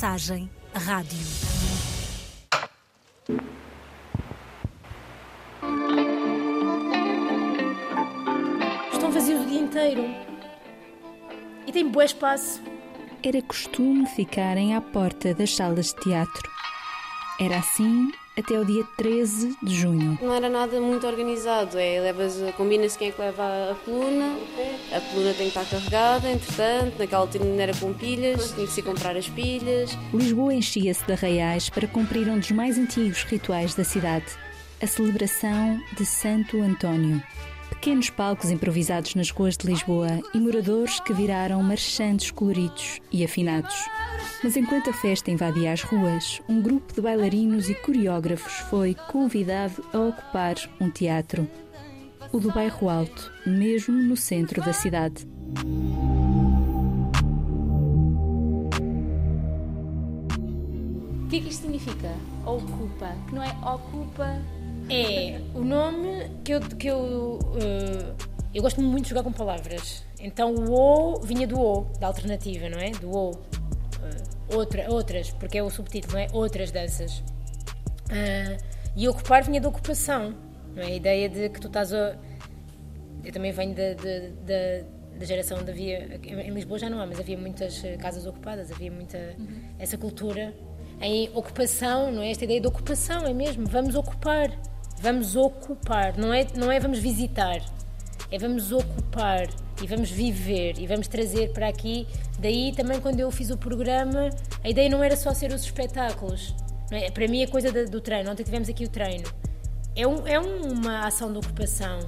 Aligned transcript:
Mensagem 0.00 0.48
Rádio. 0.72 1.18
Estão 8.94 9.12
vazios 9.12 9.44
o 9.44 9.46
dia 9.46 9.60
inteiro. 9.60 10.02
E 11.66 11.72
tem 11.72 11.86
bom 11.86 12.00
espaço. 12.00 12.62
Era 13.22 13.42
costume 13.42 14.06
ficarem 14.06 14.74
à 14.74 14.80
porta 14.80 15.34
das 15.34 15.54
salas 15.54 15.88
de 15.88 15.96
teatro. 15.96 16.50
Era 17.38 17.58
assim 17.58 18.10
até 18.40 18.58
o 18.58 18.64
dia 18.64 18.84
13 18.96 19.56
de 19.62 19.74
junho. 19.74 20.18
Não 20.20 20.34
era 20.34 20.48
nada 20.48 20.80
muito 20.80 21.06
organizado, 21.06 21.78
é, 21.78 22.00
levas, 22.00 22.38
combina-se 22.56 22.98
quem 22.98 23.08
é 23.08 23.12
que 23.12 23.20
leva 23.20 23.70
a 23.70 23.74
coluna, 23.84 24.36
a 24.92 25.00
coluna 25.00 25.34
tem 25.34 25.50
que 25.50 25.58
estar 25.58 25.64
carregada, 25.64 26.30
entretanto, 26.30 26.98
naquela 26.98 27.22
altura 27.22 27.44
não 27.44 27.60
era 27.60 27.74
com 27.74 27.92
pilhas, 27.92 28.52
tinha 28.52 28.66
que 28.66 28.72
se 28.72 28.82
comprar 28.82 29.16
as 29.16 29.28
pilhas. 29.28 29.96
Lisboa 30.12 30.54
enchia-se 30.54 31.04
de 31.04 31.12
arraiais 31.12 31.70
para 31.70 31.86
cumprir 31.86 32.28
um 32.28 32.38
dos 32.38 32.50
mais 32.50 32.78
antigos 32.78 33.22
rituais 33.24 33.74
da 33.74 33.84
cidade, 33.84 34.26
a 34.82 34.86
celebração 34.86 35.80
de 35.96 36.04
Santo 36.04 36.60
António. 36.60 37.22
Pequenos 37.80 38.10
palcos 38.10 38.50
improvisados 38.50 39.14
nas 39.14 39.30
ruas 39.30 39.56
de 39.56 39.66
Lisboa 39.66 40.20
e 40.34 40.38
moradores 40.38 41.00
que 41.00 41.14
viraram 41.14 41.62
marchantes 41.62 42.30
coloridos 42.30 43.00
e 43.10 43.24
afinados. 43.24 43.74
Mas 44.44 44.54
enquanto 44.54 44.90
a 44.90 44.92
festa 44.92 45.30
invadia 45.30 45.72
as 45.72 45.80
ruas, 45.80 46.42
um 46.46 46.60
grupo 46.60 46.92
de 46.92 47.00
bailarinos 47.00 47.70
e 47.70 47.74
coreógrafos 47.74 48.52
foi 48.68 48.94
convidado 49.10 49.82
a 49.94 49.98
ocupar 49.98 50.56
um 50.78 50.90
teatro. 50.90 51.48
O 52.30 52.38
do 52.38 52.52
Bairro 52.52 52.90
Alto, 52.90 53.32
mesmo 53.46 53.94
no 53.94 54.14
centro 54.14 54.62
da 54.62 54.74
cidade. 54.74 55.26
O 61.24 61.28
que 61.30 61.36
é 61.38 61.40
que 61.40 61.48
isto 61.48 61.62
significa? 61.62 62.14
Ocupa, 62.44 63.16
que 63.26 63.34
não 63.34 63.42
é 63.42 63.56
ocupa. 63.62 64.59
É 64.90 65.40
o 65.54 65.62
nome 65.62 66.30
que 66.44 66.52
eu. 66.52 66.60
Que 66.60 66.86
eu, 66.88 67.38
uh, 67.38 68.30
eu 68.52 68.62
gosto 68.62 68.80
muito 68.82 69.04
de 69.04 69.10
jogar 69.10 69.22
com 69.22 69.32
palavras. 69.32 70.04
Então 70.18 70.54
o 70.54 70.72
O 70.72 71.20
vinha 71.20 71.46
do 71.46 71.60
O, 71.60 71.82
da 71.98 72.08
alternativa, 72.08 72.68
não 72.68 72.78
é? 72.78 72.90
Do 72.90 73.10
O. 73.10 73.30
Uh, 73.30 74.56
outra, 74.56 74.90
outras, 74.90 75.30
porque 75.30 75.58
é 75.58 75.62
o 75.62 75.70
subtítulo, 75.70 76.14
não 76.14 76.20
é? 76.20 76.26
Outras 76.32 76.70
danças. 76.70 77.18
Uh, 78.08 78.62
e 78.96 79.08
ocupar 79.08 79.44
vinha 79.44 79.60
da 79.60 79.68
ocupação, 79.68 80.34
não 80.74 80.82
é? 80.82 80.86
A 80.86 80.94
ideia 80.96 81.28
de 81.28 81.48
que 81.48 81.60
tu 81.60 81.68
estás 81.68 81.94
a. 81.94 82.16
Eu 83.22 83.32
também 83.32 83.52
venho 83.52 83.74
da, 83.74 83.94
da, 83.94 85.18
da 85.18 85.24
geração 85.24 85.58
onde 85.58 85.70
havia. 85.70 86.18
Em 86.22 86.50
Lisboa 86.50 86.78
já 86.78 86.90
não 86.90 87.00
há, 87.00 87.06
mas 87.06 87.20
havia 87.20 87.38
muitas 87.38 87.80
casas 88.00 88.26
ocupadas, 88.26 88.72
havia 88.72 88.90
muita. 88.90 89.18
Uhum. 89.38 89.60
essa 89.78 89.96
cultura 89.96 90.52
em 91.00 91.30
ocupação, 91.34 92.12
não 92.12 92.22
é? 92.22 92.30
Esta 92.30 92.44
ideia 92.44 92.60
de 92.60 92.66
ocupação 92.66 93.24
é 93.24 93.32
mesmo, 93.32 93.66
vamos 93.66 93.94
ocupar, 93.94 94.50
vamos 95.00 95.34
ocupar, 95.34 96.16
não 96.16 96.32
é, 96.32 96.46
não 96.54 96.70
é 96.70 96.78
vamos 96.78 96.98
visitar, 96.98 97.62
é 98.30 98.38
vamos 98.38 98.70
ocupar 98.70 99.48
e 99.82 99.86
vamos 99.86 100.10
viver 100.10 100.78
e 100.78 100.86
vamos 100.86 101.08
trazer 101.08 101.52
para 101.52 101.68
aqui. 101.68 102.06
Daí 102.38 102.72
também 102.76 103.00
quando 103.00 103.18
eu 103.18 103.30
fiz 103.30 103.50
o 103.50 103.56
programa, 103.56 104.30
a 104.62 104.68
ideia 104.68 104.88
não 104.88 105.02
era 105.02 105.16
só 105.16 105.32
ser 105.32 105.52
os 105.52 105.62
espetáculos, 105.62 106.54
é? 106.90 107.10
para 107.10 107.26
mim 107.26 107.42
a 107.42 107.48
coisa 107.48 107.72
do 107.86 108.00
treino, 108.00 108.30
ontem 108.30 108.42
tivemos 108.42 108.68
aqui 108.68 108.84
o 108.84 108.88
treino, 108.88 109.24
é, 109.96 110.06
um, 110.06 110.26
é 110.26 110.38
uma 110.38 111.06
ação 111.06 111.32
de 111.32 111.38
ocupação, 111.38 112.00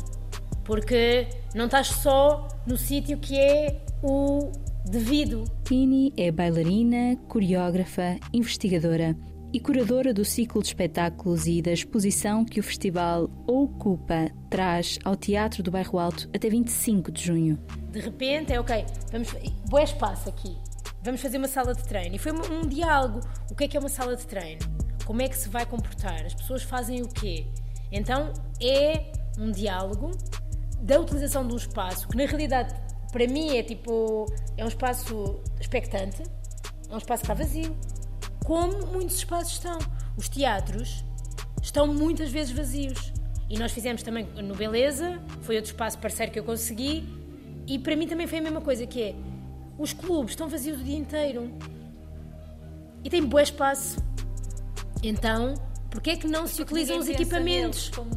porque 0.64 1.26
não 1.54 1.64
estás 1.64 1.88
só 1.88 2.46
no 2.66 2.76
sítio 2.76 3.18
que 3.18 3.38
é 3.38 3.80
o 4.02 4.52
devido. 4.84 5.44
Tini 5.64 6.12
é 6.16 6.30
bailarina, 6.30 7.16
coreógrafa, 7.28 8.18
investigadora 8.32 9.16
e 9.52 9.60
curadora 9.60 10.14
do 10.14 10.24
ciclo 10.24 10.62
de 10.62 10.68
espetáculos 10.68 11.46
e 11.46 11.60
da 11.60 11.72
exposição 11.72 12.44
que 12.44 12.58
o 12.58 12.62
festival 12.62 13.28
Ocupa 13.46 14.30
traz 14.48 14.98
ao 15.04 15.14
Teatro 15.14 15.62
do 15.62 15.70
Bairro 15.70 15.98
Alto 15.98 16.28
até 16.34 16.48
25 16.48 17.12
de 17.12 17.22
junho. 17.22 17.58
De 17.90 18.00
repente 18.00 18.52
é 18.52 18.58
ok, 18.58 18.86
vamos. 19.10 19.28
Boa 19.68 19.82
espaço 19.82 20.28
aqui. 20.28 20.56
Vamos 21.02 21.20
fazer 21.20 21.36
uma 21.36 21.48
sala 21.48 21.74
de 21.74 21.82
treino. 21.84 22.14
E 22.16 22.18
foi 22.18 22.32
um, 22.32 22.60
um 22.60 22.66
diálogo. 22.66 23.20
O 23.50 23.54
que 23.54 23.64
é 23.64 23.68
que 23.68 23.76
é 23.76 23.80
uma 23.80 23.90
sala 23.90 24.16
de 24.16 24.26
treino? 24.26 24.60
Como 25.04 25.20
é 25.20 25.28
que 25.28 25.36
se 25.36 25.48
vai 25.50 25.66
comportar? 25.66 26.24
As 26.24 26.34
pessoas 26.34 26.62
fazem 26.62 27.02
o 27.02 27.08
quê? 27.08 27.46
Então 27.90 28.32
é 28.60 29.12
um 29.38 29.50
diálogo 29.50 30.12
da 30.80 30.98
utilização 30.98 31.46
de 31.46 31.52
um 31.52 31.56
espaço 31.56 32.08
que 32.08 32.16
na 32.16 32.24
realidade 32.24 32.74
para 33.12 33.26
mim 33.26 33.56
é 33.56 33.62
tipo 33.62 34.26
é 34.56 34.64
um 34.64 34.68
espaço 34.68 35.40
expectante, 35.60 36.22
é 36.88 36.94
um 36.94 36.98
espaço 36.98 37.22
que 37.22 37.30
está 37.30 37.34
vazio, 37.34 37.76
como 38.44 38.86
muitos 38.86 39.16
espaços 39.16 39.52
estão. 39.52 39.78
Os 40.16 40.28
teatros 40.28 41.04
estão 41.62 41.86
muitas 41.86 42.30
vezes 42.30 42.52
vazios. 42.52 43.12
E 43.48 43.58
nós 43.58 43.72
fizemos 43.72 44.02
também 44.02 44.24
no 44.42 44.54
Beleza, 44.54 45.20
foi 45.42 45.56
outro 45.56 45.70
espaço 45.72 45.98
parceiro 45.98 46.32
que 46.32 46.38
eu 46.38 46.44
consegui, 46.44 47.06
e 47.66 47.78
para 47.78 47.94
mim 47.94 48.06
também 48.06 48.26
foi 48.26 48.38
a 48.38 48.42
mesma 48.42 48.60
coisa, 48.60 48.86
que 48.86 49.02
é, 49.02 49.14
os 49.78 49.92
clubes 49.92 50.32
estão 50.32 50.48
vazios 50.48 50.80
o 50.80 50.84
dia 50.84 50.96
inteiro. 50.96 51.50
E 53.04 53.10
tem 53.10 53.22
bom 53.24 53.38
espaço. 53.38 54.02
Então, 55.02 55.54
porquê 55.90 56.10
é 56.10 56.16
que 56.16 56.26
não 56.26 56.46
se 56.46 56.62
utilizam 56.62 56.98
os 56.98 57.08
equipamentos? 57.08 57.90
Como 57.90 58.10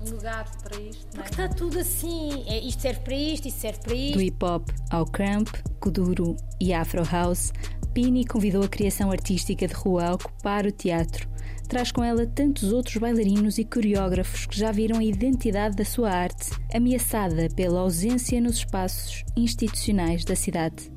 um 0.00 0.10
lugar 0.10 0.50
para 0.62 0.80
isto. 0.80 1.06
Porque 1.08 1.30
está 1.30 1.48
tudo 1.48 1.78
assim. 1.78 2.44
É, 2.46 2.58
isto 2.58 2.82
serve 2.82 3.00
para 3.00 3.14
isto, 3.14 3.48
isto 3.48 3.60
serve 3.60 3.80
para 3.80 3.94
isto. 3.94 4.14
Do 4.14 4.22
hip 4.22 4.44
hop 4.44 4.68
ao 4.90 5.06
crump, 5.06 5.48
kuduro 5.80 6.36
e 6.60 6.72
afro 6.72 7.02
house, 7.04 7.52
Pini 7.94 8.26
convidou 8.26 8.64
a 8.64 8.68
criação 8.68 9.12
artística 9.12 9.68
de 9.68 9.72
rua 9.72 10.06
a 10.06 10.14
ocupar 10.14 10.66
o 10.66 10.72
teatro. 10.72 11.28
Traz 11.68 11.92
com 11.92 12.02
ela 12.02 12.26
tantos 12.26 12.72
outros 12.72 12.96
bailarinos 12.96 13.56
e 13.56 13.64
coreógrafos 13.64 14.46
que 14.46 14.58
já 14.58 14.72
viram 14.72 14.98
a 14.98 15.04
identidade 15.04 15.76
da 15.76 15.84
sua 15.84 16.10
arte 16.10 16.50
ameaçada 16.74 17.48
pela 17.54 17.78
ausência 17.78 18.40
nos 18.40 18.56
espaços 18.56 19.24
institucionais 19.36 20.24
da 20.24 20.34
cidade. 20.34 20.90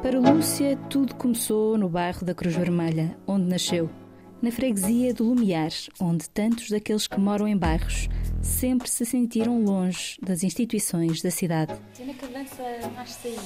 Para 0.00 0.20
Lúcia, 0.20 0.76
tudo 0.88 1.16
começou 1.16 1.76
no 1.76 1.88
bairro 1.88 2.24
da 2.24 2.32
Cruz 2.32 2.54
Vermelha, 2.54 3.18
onde 3.26 3.46
nasceu. 3.46 3.90
Na 4.40 4.52
freguesia 4.52 5.12
do 5.12 5.24
Lumiar, 5.24 5.72
onde 6.00 6.30
tantos 6.30 6.70
daqueles 6.70 7.08
que 7.08 7.18
moram 7.18 7.48
em 7.48 7.56
bairros 7.56 8.08
sempre 8.46 8.88
se 8.88 9.04
sentiram 9.04 9.62
longe 9.62 10.16
das 10.22 10.42
instituições 10.42 11.20
da 11.20 11.30
cidade. 11.30 11.74
Onde 12.00 12.10
é 12.10 12.14
que 12.14 12.24
a 12.24 12.28
dança 12.28 12.62
nasce 12.94 13.28
aí? 13.28 13.38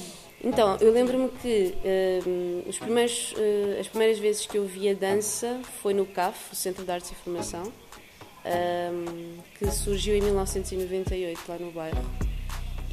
Então, 0.43 0.77
eu 0.79 0.91
lembro-me 0.91 1.29
que 1.29 1.73
uh, 1.83 2.69
os 2.69 2.79
primeiros, 2.79 3.33
uh, 3.33 3.79
as 3.79 3.87
primeiras 3.87 4.17
vezes 4.19 4.45
que 4.45 4.57
eu 4.57 4.65
vi 4.65 4.89
a 4.89 4.93
dança 4.93 5.59
foi 5.81 5.93
no 5.93 6.05
CAF, 6.05 6.53
o 6.53 6.55
Centro 6.55 6.83
de 6.83 6.91
Artes 6.91 7.11
e 7.11 7.15
Formação, 7.15 7.63
uh, 7.63 9.41
que 9.57 9.69
surgiu 9.71 10.15
em 10.15 10.21
1998 10.21 11.41
lá 11.47 11.57
no 11.57 11.71
bairro. 11.71 12.03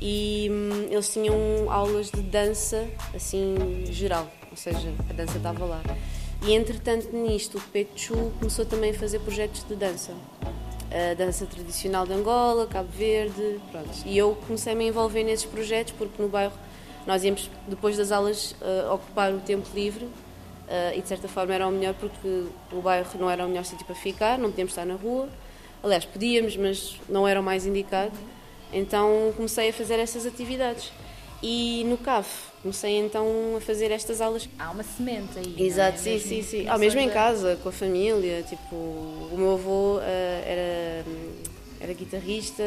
E 0.01 0.49
um, 0.51 0.93
eles 0.93 1.13
tinham 1.13 1.35
aulas 1.71 2.11
de 2.11 2.21
dança, 2.21 2.87
assim, 3.15 3.55
geral, 3.91 4.31
ou 4.51 4.57
seja, 4.57 4.93
a 5.09 5.13
dança 5.13 5.39
estava 5.39 5.65
lá. 5.65 5.83
E 6.47 6.53
entretanto, 6.53 7.15
nisto, 7.17 7.59
o 7.59 7.61
Pechu 7.61 8.33
começou 8.39 8.65
também 8.65 8.91
a 8.91 8.95
fazer 8.95 9.19
projetos 9.21 9.65
de 9.65 9.75
dança 9.75 10.15
a 10.91 11.15
dança 11.15 11.47
tradicional 11.47 12.07
de 12.07 12.13
Angola, 12.13 12.67
Cabo 12.67 12.89
Verde, 12.91 13.61
pronto. 13.71 13.91
E 14.07 14.17
eu 14.17 14.37
comecei 14.47 14.73
a 14.73 14.77
me 14.77 14.87
envolver 14.87 15.23
nesses 15.23 15.45
projetos 15.47 15.93
porque 15.97 16.21
no 16.21 16.29
bairro 16.29 16.55
nós 17.07 17.25
íamos, 17.25 17.51
depois 17.67 17.97
das 17.97 18.13
aulas, 18.13 18.53
uh, 18.61 18.93
ocupar 18.93 19.33
o 19.33 19.41
tempo 19.41 19.67
livre 19.75 20.05
uh, 20.05 20.97
e 20.97 21.01
de 21.01 21.09
certa 21.09 21.29
forma 21.29 21.55
era 21.55 21.67
o 21.67 21.71
melhor 21.71 21.95
porque 21.95 22.45
o 22.73 22.81
bairro 22.81 23.09
não 23.19 23.31
era 23.31 23.45
o 23.45 23.49
melhor 23.49 23.65
sítio 23.65 23.85
para 23.87 23.95
ficar, 23.95 24.39
não 24.39 24.51
podíamos 24.51 24.73
estar 24.73 24.85
na 24.85 24.95
rua. 24.95 25.29
Aliás, 25.83 26.05
podíamos, 26.05 26.57
mas 26.57 26.99
não 27.09 27.27
era 27.27 27.41
o 27.41 27.43
mais 27.43 27.67
indicado. 27.67 28.13
Então 28.73 29.33
comecei 29.37 29.71
a 29.71 29.73
fazer 29.73 29.99
essas 29.99 30.27
atividades. 30.27 30.93
E 31.43 31.85
no 31.85 31.97
CAF 31.97 32.49
comecei 32.63 32.99
então 32.99 33.27
a 33.57 33.61
fazer 33.61 33.91
estas 33.93 34.21
aulas. 34.21 34.49
Há 34.59 34.71
uma 34.71 34.83
semente 34.83 35.39
aí. 35.39 35.55
Exato, 35.59 35.99
é? 35.99 35.99
sim, 35.99 36.11
mesmo, 36.11 36.29
sim, 36.29 36.43
sim. 36.43 36.69
Ah, 36.69 36.77
mesmo 36.77 37.01
em 37.01 37.09
casa, 37.09 37.57
com 37.63 37.69
a 37.69 37.73
família. 37.73 38.43
Tipo, 38.43 38.75
o 38.75 39.35
meu 39.37 39.53
avô 39.53 39.99
uh, 39.99 40.01
era, 40.01 41.05
era 41.81 41.93
guitarrista, 41.93 42.65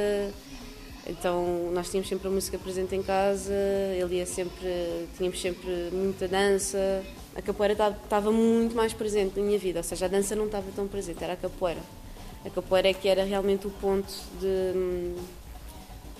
então 1.06 1.69
nós 1.73 1.89
tínhamos 1.89 2.07
sempre 2.07 2.27
a 2.27 2.31
música 2.31 2.57
presente 2.57 2.95
em 2.95 3.03
casa, 3.03 3.53
ele 3.97 4.15
ia 4.15 4.25
sempre, 4.25 5.07
tínhamos 5.17 5.41
sempre 5.41 5.89
muita 5.91 6.27
dança. 6.27 7.03
A 7.35 7.41
capoeira 7.41 7.74
estava 8.03 8.31
muito 8.31 8.75
mais 8.75 8.94
presente 8.94 9.38
na 9.39 9.45
minha 9.45 9.59
vida, 9.59 9.79
ou 9.79 9.83
seja, 9.83 10.06
a 10.06 10.09
dança 10.09 10.35
não 10.35 10.45
estava 10.45 10.65
tão 10.75 10.88
presente, 10.88 11.24
era 11.24 11.33
a 11.33 11.38
capoeira. 11.38 11.81
A 12.45 12.50
capoeira 12.50 12.89
é 12.89 12.94
que 12.94 13.07
era 13.07 13.24
realmente 13.24 13.67
o 13.67 13.69
ponto 13.69 14.12
de 14.39 15.13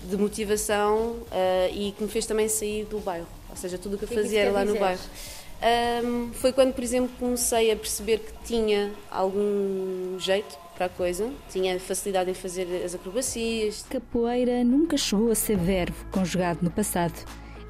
de 0.10 0.18
motivação 0.18 1.12
uh, 1.12 1.74
e 1.74 1.92
que 1.92 2.04
me 2.04 2.10
fez 2.10 2.26
também 2.26 2.48
sair 2.48 2.86
do 2.86 3.00
bairro. 3.00 3.28
Ou 3.50 3.56
seja, 3.56 3.78
tudo 3.78 3.96
o 3.96 3.98
que 3.98 4.06
eu 4.06 4.08
fazia 4.08 4.42
era 4.42 4.52
lá 4.52 4.64
dizer? 4.64 4.74
no 4.74 4.80
bairro. 4.80 5.02
Um, 6.04 6.34
foi 6.34 6.52
quando, 6.52 6.74
por 6.74 6.84
exemplo, 6.84 7.12
comecei 7.20 7.72
a 7.72 7.76
perceber 7.76 8.20
que 8.20 8.34
tinha 8.46 8.92
algum 9.12 10.18
jeito 10.18 10.58
para 10.76 10.88
a 10.88 10.90
coisa, 10.90 11.30
tinha 11.52 11.80
facilidade 11.80 12.32
em 12.32 12.34
fazer 12.34 12.84
as 12.84 12.96
acrobacias. 12.96 13.86
Capoeira 13.88 14.64
nunca 14.64 14.98
chegou 14.98 15.30
a 15.30 15.36
ser 15.36 15.58
verbo 15.58 15.96
conjugado 16.12 16.60
no 16.64 16.72
passado. 16.72 17.14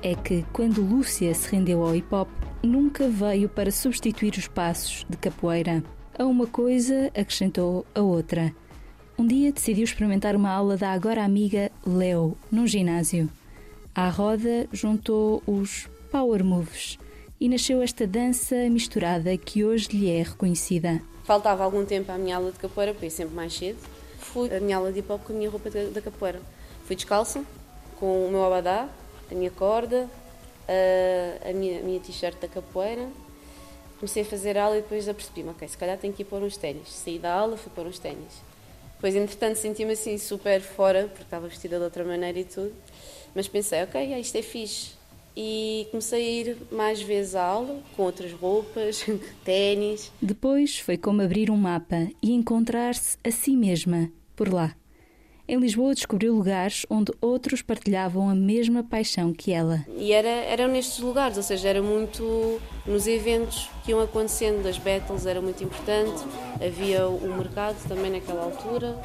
é 0.03 0.15
que, 0.15 0.43
quando 0.53 0.81
Lúcia 0.81 1.33
se 1.33 1.49
rendeu 1.49 1.83
ao 1.83 1.93
hip 1.95 2.07
hop, 2.15 2.29
nunca 2.63 3.07
veio 3.07 3.49
para 3.49 3.69
substituir 3.69 4.33
os 4.35 4.47
passos 4.47 5.05
de 5.09 5.17
capoeira. 5.17 5.83
A 6.17 6.25
uma 6.25 6.47
coisa 6.47 7.07
acrescentou 7.07 7.85
a 7.93 8.01
outra. 8.01 8.53
Um 9.21 9.27
dia 9.27 9.51
decidiu 9.51 9.83
experimentar 9.83 10.35
uma 10.35 10.49
aula 10.49 10.75
da 10.75 10.89
agora 10.89 11.23
amiga 11.23 11.71
Leo, 11.85 12.35
num 12.51 12.65
ginásio. 12.65 13.29
À 13.93 14.09
roda 14.09 14.67
juntou 14.73 15.43
os 15.45 15.87
Power 16.11 16.43
Moves 16.43 16.97
e 17.39 17.47
nasceu 17.47 17.83
esta 17.83 18.07
dança 18.07 18.55
misturada 18.67 19.37
que 19.37 19.63
hoje 19.63 19.89
lhe 19.89 20.09
é 20.09 20.23
reconhecida. 20.23 21.03
Faltava 21.23 21.63
algum 21.63 21.85
tempo 21.85 22.11
à 22.11 22.17
minha 22.17 22.35
aula 22.35 22.51
de 22.51 22.57
capoeira, 22.57 22.95
porque 22.95 23.11
sempre 23.11 23.35
mais 23.35 23.53
cedo. 23.53 23.77
Fui 24.17 24.51
à 24.51 24.59
minha 24.59 24.77
aula 24.77 24.91
de 24.91 24.97
hip 24.97 25.11
hop 25.11 25.23
com 25.23 25.33
a 25.33 25.35
minha 25.35 25.51
roupa 25.51 25.69
da 25.69 26.01
capoeira. 26.01 26.41
Fui 26.85 26.95
descalça, 26.95 27.45
com 27.99 28.25
o 28.25 28.31
meu 28.31 28.43
abadá, 28.43 28.89
a 29.31 29.35
minha 29.35 29.51
corda, 29.51 30.09
a, 30.67 31.47
a 31.47 31.53
minha, 31.53 31.79
minha 31.83 31.99
t-shirt 31.99 32.39
da 32.41 32.47
capoeira. 32.47 33.07
Comecei 33.99 34.23
a 34.23 34.25
fazer 34.25 34.57
aula 34.57 34.79
e 34.79 34.81
depois 34.81 35.07
apercebi-me, 35.07 35.51
ok, 35.51 35.67
se 35.67 35.77
calhar 35.77 35.95
tenho 35.99 36.11
que 36.11 36.23
ir 36.23 36.25
pôr 36.25 36.41
uns 36.41 36.57
ténis. 36.57 36.89
Saí 36.89 37.19
da 37.19 37.31
aula, 37.31 37.55
fui 37.55 37.71
pôr 37.75 37.85
uns 37.85 37.99
ténis. 37.99 38.49
Depois, 39.01 39.15
entretanto, 39.15 39.55
senti-me 39.55 39.93
assim 39.93 40.15
super 40.19 40.61
fora, 40.61 41.07
porque 41.07 41.23
estava 41.23 41.47
vestida 41.47 41.79
de 41.79 41.83
outra 41.83 42.03
maneira 42.03 42.37
e 42.37 42.43
tudo. 42.43 42.71
Mas 43.33 43.47
pensei, 43.47 43.81
ok, 43.81 44.19
isto 44.19 44.37
é 44.37 44.43
fixe. 44.43 44.91
E 45.35 45.87
comecei 45.89 46.21
a 46.23 46.29
ir 46.29 46.57
mais 46.71 47.01
vezes 47.01 47.33
à 47.33 47.43
aula, 47.43 47.81
com 47.97 48.03
outras 48.03 48.31
roupas, 48.31 49.03
ténis. 49.43 50.11
Depois 50.21 50.77
foi 50.77 50.99
como 50.99 51.23
abrir 51.23 51.49
um 51.49 51.57
mapa 51.57 52.09
e 52.21 52.31
encontrar-se 52.31 53.17
a 53.23 53.31
si 53.31 53.57
mesma, 53.57 54.11
por 54.35 54.53
lá. 54.53 54.75
Em 55.51 55.59
Lisboa 55.59 55.93
descobriu 55.93 56.33
lugares 56.33 56.85
onde 56.89 57.11
outros 57.19 57.61
partilhavam 57.61 58.29
a 58.29 58.33
mesma 58.33 58.85
paixão 58.85 59.33
que 59.33 59.51
ela. 59.51 59.85
E 59.97 60.13
era, 60.13 60.29
eram 60.29 60.69
nestes 60.69 60.99
lugares, 60.99 61.35
ou 61.35 61.43
seja, 61.43 61.67
era 61.67 61.81
muito 61.81 62.57
nos 62.85 63.05
eventos 63.05 63.69
que 63.83 63.91
iam 63.91 63.99
acontecendo, 63.99 64.63
das 64.63 64.77
battles 64.77 65.25
era 65.25 65.41
muito 65.41 65.61
importante, 65.61 66.23
havia 66.55 67.05
o 67.05 67.35
mercado 67.37 67.75
também 67.85 68.11
naquela 68.11 68.45
altura. 68.45 68.97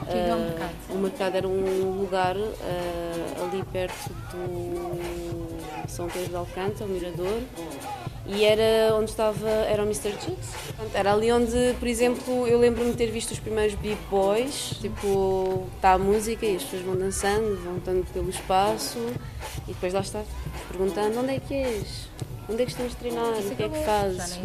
O 0.00 0.06
que 0.06 0.12
é 0.16 0.34
o 0.34 0.38
mercado? 0.38 0.72
Uh, 0.88 0.94
o 0.94 0.98
mercado 0.98 1.34
era 1.36 1.46
um 1.46 2.00
lugar 2.00 2.38
uh, 2.38 3.44
ali 3.44 3.62
perto 3.70 4.08
do 4.32 5.90
São 5.90 6.08
Pedro 6.08 6.30
de 6.30 6.36
Alcântara, 6.36 6.86
o 6.86 6.88
Mirador, 6.88 7.42
e 8.26 8.44
era 8.44 8.94
onde 8.94 9.10
estava, 9.10 9.48
era 9.48 9.82
o 9.82 9.86
Mr. 9.86 10.12
Chicks. 10.20 10.50
Era 10.94 11.12
ali 11.12 11.32
onde, 11.32 11.74
por 11.78 11.88
exemplo, 11.88 12.46
eu 12.46 12.58
lembro-me 12.58 12.92
de 12.92 12.96
ter 12.96 13.10
visto 13.10 13.32
os 13.32 13.38
primeiros 13.38 13.74
Big 13.74 13.98
Boys, 14.10 14.76
tipo, 14.80 15.66
está 15.76 15.94
a 15.94 15.98
música 15.98 16.46
e 16.46 16.56
as 16.56 16.62
pessoas 16.62 16.82
vão 16.82 16.96
dançando, 16.96 17.62
vão 17.62 17.74
andando 17.74 18.06
pelo 18.12 18.30
espaço 18.30 18.98
e 19.68 19.72
depois 19.72 19.92
lá 19.92 20.00
está, 20.00 20.22
perguntando 20.68 21.20
onde 21.20 21.34
é 21.34 21.40
que 21.40 21.54
és? 21.54 22.08
Onde 22.48 22.62
é 22.62 22.64
que 22.64 22.72
estamos 22.72 22.92
a 22.92 22.96
treinar? 22.96 23.24
O 23.38 23.56
que 23.56 23.62
é 23.62 23.68
que 23.68 23.84
fazes? 23.84 24.38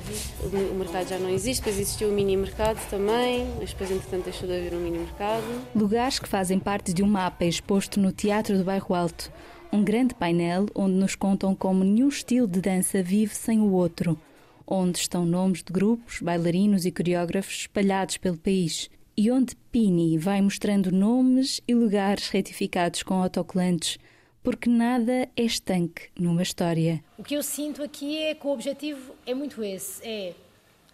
o 0.43 0.75
mercado 0.75 1.09
já 1.09 1.17
não 1.17 1.29
existe, 1.29 1.61
depois 1.61 1.79
existiu 1.79 2.09
o 2.09 2.11
mini 2.11 2.37
mercado 2.37 2.79
também, 2.89 3.47
mas 3.59 3.71
depois 3.71 3.91
entretanto 3.91 4.25
deixou 4.25 4.47
de 4.47 4.55
haver 4.55 4.73
um 4.73 4.79
mini 4.79 4.99
mercado. 4.99 5.43
Lugares 5.75 6.19
que 6.19 6.27
fazem 6.27 6.59
parte 6.59 6.93
de 6.93 7.03
um 7.03 7.07
mapa 7.07 7.43
exposto 7.45 7.99
no 7.99 8.11
Teatro 8.11 8.57
do 8.57 8.63
Bairro 8.63 8.93
Alto. 8.93 9.31
Um 9.71 9.83
grande 9.83 10.15
painel 10.15 10.65
onde 10.73 10.95
nos 10.95 11.13
contam 11.13 11.53
como 11.53 11.83
nenhum 11.83 12.07
estilo 12.07 12.47
de 12.47 12.61
dança 12.61 13.03
vive 13.03 13.35
sem 13.35 13.59
o 13.59 13.71
outro, 13.71 14.19
onde 14.65 14.97
estão 14.97 15.25
nomes 15.25 15.61
de 15.61 15.73
grupos, 15.73 16.21
bailarinos 16.21 16.85
e 16.85 16.91
coreógrafos 16.91 17.61
espalhados 17.61 18.17
pelo 18.17 18.37
país. 18.37 18.89
E 19.15 19.29
onde 19.29 19.55
Pini 19.71 20.17
vai 20.17 20.41
mostrando 20.41 20.91
nomes 20.91 21.59
e 21.67 21.73
lugares 21.73 22.29
retificados 22.29 23.03
com 23.03 23.15
autocolantes, 23.15 23.97
porque 24.41 24.69
nada 24.69 25.27
é 25.35 25.43
estanque 25.43 26.09
numa 26.17 26.43
história. 26.43 27.03
O 27.17 27.23
que 27.23 27.35
eu 27.35 27.43
sinto 27.43 27.83
aqui 27.83 28.17
é 28.17 28.35
que 28.35 28.47
o 28.47 28.51
objetivo 28.51 29.15
é 29.25 29.33
muito 29.33 29.61
esse: 29.63 30.01
é 30.07 30.33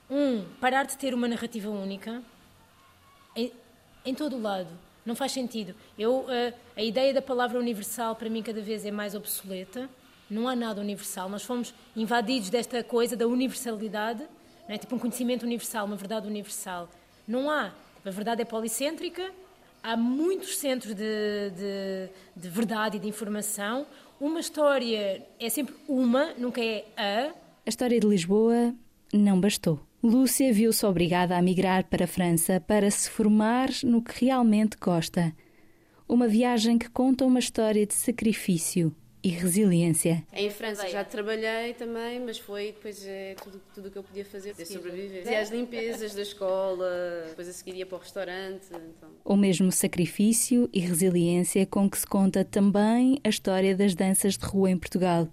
um, 0.10 0.44
parar 0.60 0.86
de 0.86 0.98
ter 0.98 1.14
uma 1.14 1.28
narrativa 1.28 1.70
única 1.70 2.24
em, 3.36 3.52
em 4.04 4.16
todo 4.16 4.36
o 4.36 4.42
lado. 4.42 4.70
Não 5.06 5.16
faz 5.16 5.32
sentido. 5.32 5.76
Eu, 5.98 6.26
a, 6.30 6.80
a 6.80 6.84
ideia 6.84 7.14
da 7.14 7.22
palavra 7.22 7.60
universal 7.60 8.16
para 8.16 8.30
mim 8.30 8.42
cada 8.42 8.62
vez 8.62 8.86
é 8.86 8.92
mais 8.92 9.16
obsoleta. 9.16 9.90
Não 10.30 10.48
há 10.48 10.56
nada 10.56 10.80
universal. 10.80 11.30
Nós 11.30 11.44
fomos 11.44 11.74
invadidos 11.96 12.50
desta 12.50 12.84
coisa 12.84 13.16
da 13.16 13.28
universalidade, 13.28 14.24
é? 14.68 14.78
tipo 14.78 14.96
um 14.96 15.00
conhecimento 15.00 15.44
universal, 15.44 15.86
uma 15.86 15.96
verdade 15.96 16.28
universal. 16.28 16.90
Não 17.28 17.50
há. 17.50 17.72
A 18.06 18.10
verdade 18.10 18.42
é 18.42 18.46
policêntrica. 18.46 19.32
Há 19.82 19.98
muitos 19.98 20.58
centros 20.58 20.96
de, 20.96 21.50
de, 21.52 22.10
de 22.36 22.50
verdade 22.50 22.98
e 22.98 23.00
de 23.00 23.08
informação. 23.08 23.86
Uma 24.20 24.40
história 24.40 25.22
é 25.40 25.50
sempre 25.50 25.76
uma, 25.88 26.34
nunca 26.38 26.64
é 26.64 26.86
a. 26.96 27.34
A 27.66 27.70
história 27.70 28.00
de 28.00 28.08
Lisboa 28.08 28.74
não 29.14 29.40
bastou. 29.40 29.80
Lúcia 30.04 30.52
viu-se 30.52 30.86
obrigada 30.86 31.38
a 31.38 31.42
migrar 31.42 31.86
para 31.86 32.04
a 32.04 32.08
França 32.08 32.60
para 32.60 32.92
se 32.92 33.10
formar 33.10 33.70
no 33.86 34.02
que 34.02 34.26
realmente 34.26 34.76
gosta. 34.76 35.34
Uma 36.10 36.28
viagem 36.28 36.78
que 36.78 36.90
conta 36.90 37.24
uma 37.24 37.40
história 37.40 37.86
de 37.86 37.94
sacrifício 37.94 38.94
e 39.24 39.30
resiliência. 39.30 40.22
Em 40.34 40.50
França 40.50 40.90
já 40.90 41.06
trabalhei 41.06 41.74
também, 41.76 42.20
mas 42.20 42.38
foi 42.38 42.74
depois 42.74 43.06
é, 43.08 43.36
tudo 43.42 43.62
tudo 43.74 43.88
o 43.88 43.92
que 43.92 43.98
eu 43.98 44.04
podia 44.04 44.26
fazer 44.26 44.54
para 44.54 44.66
sobreviver. 44.66 45.24
Fazia 45.24 45.40
as 45.40 45.50
limpezas 45.50 46.14
da 46.14 46.22
escola, 46.22 47.24
depois 47.30 47.48
a 47.48 47.54
seguir 47.54 47.78
ia 47.78 47.86
para 47.86 47.96
o 47.96 48.02
restaurante. 48.02 48.66
Então. 48.68 49.10
O 49.24 49.38
mesmo 49.38 49.72
sacrifício 49.72 50.70
e 50.74 50.82
resiliência 50.82 51.66
com 51.66 51.90
que 51.90 51.98
se 51.98 52.06
conta 52.06 52.44
também 52.44 53.22
a 53.24 53.30
história 53.30 53.74
das 53.74 53.96
danças 53.96 54.38
de 54.38 54.46
rua 54.46 54.70
em 54.70 54.78
Portugal 54.78 55.30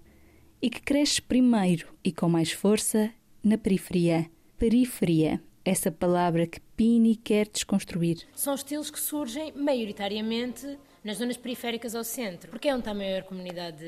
e 0.61 0.69
que 0.69 0.81
cresce 0.81 1.21
primeiro 1.21 1.89
e 2.01 2.13
com 2.13 2.29
mais 2.29 2.53
força 2.53 3.11
na 3.43 3.57
periferia. 3.57 4.31
Periferia, 4.61 5.41
essa 5.65 5.91
palavra 5.91 6.45
que 6.45 6.59
Pini 6.77 7.15
quer 7.15 7.47
desconstruir. 7.47 8.27
São 8.35 8.53
estilos 8.53 8.91
que 8.91 8.99
surgem 8.99 9.51
maioritariamente 9.53 10.77
nas 11.03 11.17
zonas 11.17 11.35
periféricas 11.35 11.95
ao 11.95 12.03
centro, 12.03 12.47
porque 12.51 12.69
é 12.69 12.71
onde 12.71 12.81
está 12.81 12.91
a 12.91 12.93
maior 12.93 13.23
comunidade 13.23 13.83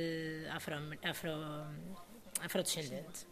afro, 0.50 0.74
afro, 1.04 1.30
afrodescendente. 2.42 3.28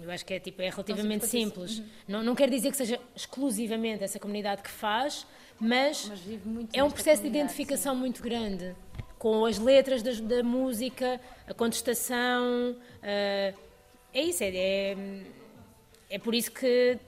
Eu 0.00 0.08
acho 0.08 0.24
que 0.24 0.34
é, 0.34 0.38
tipo, 0.38 0.62
é 0.62 0.70
relativamente 0.70 1.26
simples. 1.26 1.82
Não, 2.06 2.22
não 2.22 2.36
quer 2.36 2.48
dizer 2.48 2.70
que 2.70 2.76
seja 2.76 3.00
exclusivamente 3.16 4.04
essa 4.04 4.20
comunidade 4.20 4.62
que 4.62 4.70
faz, 4.70 5.26
mas, 5.58 6.06
Mas 6.08 6.20
vive 6.20 6.48
muito 6.48 6.72
é 6.72 6.84
um 6.84 6.92
processo 6.92 7.22
de 7.22 7.26
identificação 7.28 7.96
muito 7.96 8.22
grande 8.22 8.72
com 9.18 9.44
as 9.44 9.58
letras 9.58 10.00
das- 10.00 10.20
da, 10.20 10.44
música, 10.44 11.20
a 11.48 11.52
contestação. 11.52 12.76
ah, 13.02 13.52
é 14.14 14.22
isso, 14.22 14.44
é, 14.44 14.48
é, 14.56 14.96
é 16.10 16.18
por 16.18 16.34
isso 16.34 16.50
que 16.50 16.98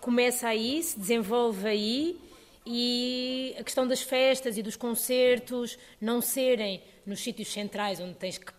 começa 0.00 0.46
aí, 0.46 0.82
se 0.82 0.98
desenvolve 0.98 1.66
aí 1.66 2.20
e 2.66 3.56
a 3.58 3.64
questão 3.64 3.88
das 3.88 4.02
festas 4.02 4.58
e 4.58 4.62
dos 4.62 4.76
concertos 4.76 5.78
não 6.00 6.20
serem 6.20 6.82
nos 7.04 7.20
sítios 7.20 7.48
centrais 7.50 7.98
onde 7.98 8.14
tens 8.14 8.36
que 8.36 8.52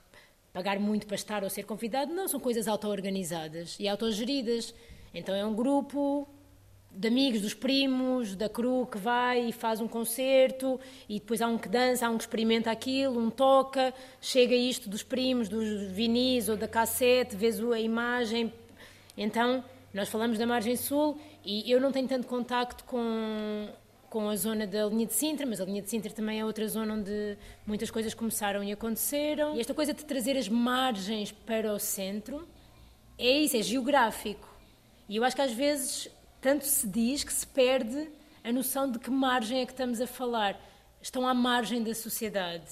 pagar 0.51 0.79
muito 0.79 1.05
para 1.05 1.15
estar 1.15 1.43
ou 1.43 1.49
ser 1.49 1.63
convidado, 1.63 2.13
não, 2.13 2.27
são 2.27 2.39
coisas 2.39 2.67
auto-organizadas 2.67 3.77
e 3.79 3.87
autogeridas. 3.87 4.73
Então 5.13 5.33
é 5.33 5.45
um 5.45 5.53
grupo 5.53 6.27
de 6.91 7.07
amigos, 7.07 7.41
dos 7.41 7.53
primos, 7.53 8.35
da 8.35 8.47
cru 8.47 8.87
que 8.91 8.97
vai 8.97 9.49
e 9.49 9.51
faz 9.51 9.81
um 9.81 9.87
concerto 9.87 10.79
e 11.09 11.19
depois 11.19 11.41
há 11.41 11.47
um 11.47 11.57
que 11.57 11.67
dança, 11.67 12.05
há 12.05 12.09
um 12.09 12.17
que 12.17 12.23
experimenta 12.23 12.71
aquilo, 12.71 13.19
um 13.19 13.29
toca, 13.29 13.93
chega 14.21 14.55
isto 14.55 14.89
dos 14.89 15.01
primos, 15.01 15.49
dos 15.49 15.91
vinis 15.91 16.49
ou 16.49 16.57
da 16.57 16.67
cassete, 16.67 17.35
vês 17.35 17.59
a 17.59 17.79
imagem. 17.79 18.53
Então, 19.17 19.63
nós 19.93 20.09
falamos 20.09 20.39
da 20.39 20.47
margem 20.47 20.75
sul 20.75 21.19
e 21.45 21.69
eu 21.71 21.79
não 21.79 21.91
tenho 21.91 22.07
tanto 22.07 22.25
contacto 22.25 22.83
com, 22.85 23.69
com 24.09 24.27
a 24.27 24.35
zona 24.35 24.65
da 24.65 24.87
linha 24.87 25.05
de 25.05 25.13
Sintra, 25.13 25.45
mas 25.45 25.61
a 25.61 25.65
linha 25.65 25.83
de 25.83 25.89
Sintra 25.89 26.11
também 26.11 26.39
é 26.39 26.45
outra 26.45 26.67
zona 26.67 26.95
onde 26.95 27.37
muitas 27.65 27.91
coisas 27.91 28.13
começaram 28.13 28.63
e 28.63 28.71
aconteceram. 28.71 29.55
E 29.55 29.59
esta 29.59 29.73
coisa 29.73 29.93
de 29.93 30.03
trazer 30.03 30.35
as 30.35 30.49
margens 30.49 31.31
para 31.31 31.71
o 31.71 31.79
centro 31.79 32.47
é 33.19 33.29
isso, 33.29 33.55
é 33.55 33.61
geográfico. 33.61 34.49
E 35.07 35.15
eu 35.15 35.23
acho 35.23 35.35
que 35.35 35.41
às 35.43 35.53
vezes 35.53 36.09
tanto 36.41 36.65
se 36.65 36.87
diz 36.87 37.23
que 37.23 37.31
se 37.31 37.45
perde 37.45 38.09
a 38.43 38.51
noção 38.51 38.89
de 38.89 38.97
que 38.97 39.11
margem 39.11 39.61
é 39.61 39.65
que 39.65 39.73
estamos 39.73 40.01
a 40.01 40.07
falar. 40.07 40.59
Estão 41.01 41.27
à 41.27 41.33
margem 41.33 41.83
da 41.83 41.93
sociedade, 41.93 42.65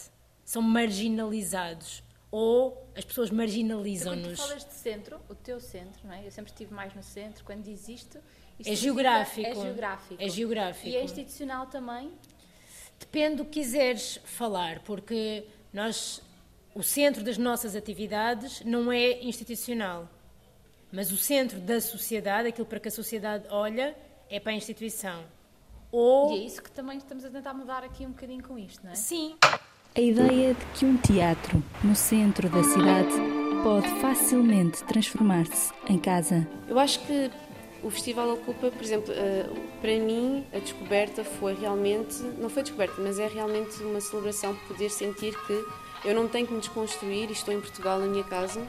são 0.43 0.61
marginalizados 0.61 2.01
ou 2.31 2.89
as 2.95 3.03
pessoas 3.03 3.29
Quando 3.29 3.37
tu 3.37 3.41
marginalizam-nos. 3.41 4.39
falas 4.39 4.65
de 4.65 4.73
centro, 4.73 5.19
o 5.29 5.35
teu 5.35 5.59
centro, 5.59 6.07
não 6.07 6.13
é? 6.13 6.25
Eu 6.25 6.31
sempre 6.31 6.51
estive 6.51 6.73
mais 6.73 6.93
no 6.95 7.03
centro, 7.03 7.43
quando 7.43 7.61
diz 7.61 7.89
isto. 7.89 8.17
isto 8.57 8.71
É 8.71 8.75
geográfico. 8.75 9.47
É 9.47 9.53
geográfico. 9.53 10.23
É 10.23 10.29
geográfico. 10.29 10.87
E 10.87 10.95
é 10.95 11.03
institucional 11.03 11.67
também. 11.67 12.11
Depende 12.97 13.37
do 13.37 13.45
que 13.45 13.59
quiseres 13.59 14.19
falar, 14.23 14.79
porque 14.83 15.45
nós, 15.73 16.21
o 16.73 16.81
centro 16.81 17.23
das 17.23 17.37
nossas 17.37 17.75
atividades 17.75 18.61
não 18.61 18.91
é 18.91 19.21
institucional, 19.23 20.07
mas 20.91 21.11
o 21.11 21.17
centro 21.17 21.59
da 21.59 21.81
sociedade, 21.81 22.47
aquilo 22.47 22.67
para 22.67 22.79
que 22.79 22.87
a 22.87 22.91
sociedade 22.91 23.45
olha, 23.49 23.97
é 24.29 24.39
para 24.39 24.51
a 24.51 24.55
instituição. 24.55 25.25
Ou 25.91 26.31
E 26.31 26.41
é 26.41 26.45
isso 26.45 26.61
que 26.61 26.71
também 26.71 26.97
estamos 26.97 27.25
a 27.25 27.29
tentar 27.29 27.53
mudar 27.53 27.83
aqui 27.83 28.05
um 28.05 28.11
bocadinho 28.11 28.43
com 28.43 28.57
isto, 28.57 28.83
não 28.85 28.91
é? 28.91 28.95
Sim, 28.95 29.35
a 29.93 29.99
ideia 29.99 30.53
de 30.53 30.65
que 30.73 30.85
um 30.85 30.95
teatro 30.95 31.61
no 31.83 31.95
centro 31.95 32.49
da 32.49 32.63
cidade 32.63 33.11
pode 33.61 33.89
facilmente 33.99 34.83
transformar-se 34.85 35.73
em 35.87 35.97
casa. 35.97 36.47
Eu 36.67 36.79
acho 36.79 36.99
que 37.01 37.29
o 37.83 37.89
Festival 37.89 38.31
Ocupa, 38.31 38.71
por 38.71 38.81
exemplo, 38.81 39.13
eh, 39.13 39.49
para 39.81 39.99
mim 39.99 40.45
a 40.53 40.59
descoberta 40.59 41.25
foi 41.25 41.55
realmente, 41.55 42.21
não 42.39 42.49
foi 42.49 42.63
descoberta, 42.63 42.95
mas 43.01 43.19
é 43.19 43.27
realmente 43.27 43.83
uma 43.83 43.99
celebração 43.99 44.55
poder 44.67 44.89
sentir 44.89 45.35
que 45.45 45.65
eu 46.05 46.15
não 46.15 46.27
tenho 46.27 46.47
que 46.47 46.53
me 46.53 46.59
desconstruir 46.59 47.29
e 47.29 47.33
estou 47.33 47.53
em 47.53 47.59
Portugal 47.59 47.99
na 47.99 48.07
minha 48.07 48.23
casa 48.23 48.61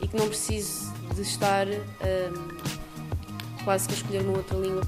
e 0.00 0.08
que 0.08 0.16
não 0.16 0.26
preciso 0.26 0.92
de 1.14 1.22
estar 1.22 1.66
um, 1.68 1.70
ehm, 1.70 2.56
quase 3.62 3.86
que 3.86 3.94
a 3.94 3.96
escolher 3.98 4.22
uma 4.22 4.38
outra 4.38 4.56
língua. 4.56 4.82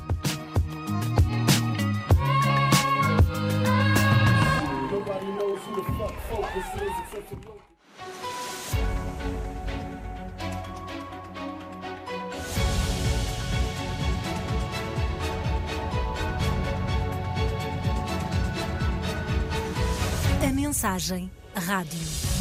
Mensagem 20.79 21.29
rádio. 21.57 22.38